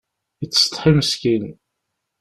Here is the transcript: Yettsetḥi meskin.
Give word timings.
Yettsetḥi 0.41 0.91
meskin. 0.97 1.43